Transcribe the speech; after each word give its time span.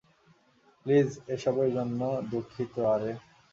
Please 0.79 1.07
এসবের 1.35 1.69
জন্য 1.75 1.99
দুঃখিত 2.31 2.73
আরে। 2.93 3.11